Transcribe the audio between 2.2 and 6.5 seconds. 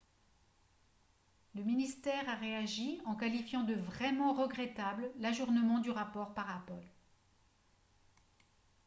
a réagi en qualifiant de «vraiment regrettable» l'ajournement du rapport par